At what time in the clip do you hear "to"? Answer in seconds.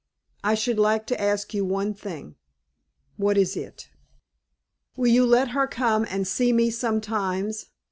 1.05-1.21